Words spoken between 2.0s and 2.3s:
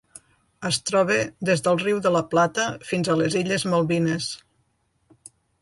de la